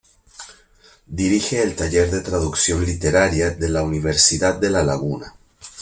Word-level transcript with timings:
Dirige 1.19 1.61
el 1.61 1.75
Taller 1.75 2.09
de 2.09 2.21
Traducción 2.21 2.83
Literaria 2.83 3.51
de 3.51 3.69
la 3.69 3.83
Universidad 3.83 4.57
de 4.57 4.71
La 4.71 4.81
Laguna. 4.83 5.35